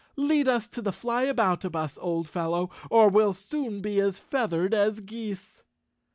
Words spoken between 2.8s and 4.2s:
or we'll soon be as